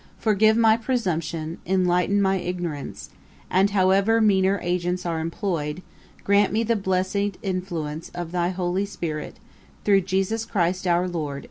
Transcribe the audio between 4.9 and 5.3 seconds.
are